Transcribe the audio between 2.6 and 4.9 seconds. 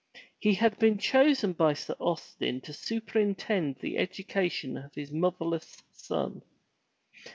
to superintend the education